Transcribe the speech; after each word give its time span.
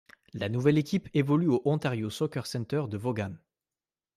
La 0.33 0.49
nouvelle 0.49 0.79
équipe 0.79 1.09
évolue 1.13 1.47
au 1.47 1.61
Ontario 1.63 2.09
Soccer 2.09 2.47
Centre 2.47 2.87
de 2.87 2.97
Vaughan. 2.97 3.35